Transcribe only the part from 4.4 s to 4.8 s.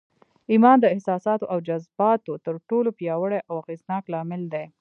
دی.